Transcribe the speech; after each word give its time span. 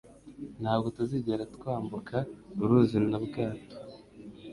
Ntabwo 0.61 0.87
tuzigera 0.95 1.43
twambuka 1.55 2.17
uruzi 2.63 2.97
nta 3.09 3.17
bwato. 3.25 3.75